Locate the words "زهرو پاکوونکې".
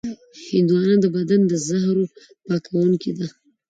1.67-3.11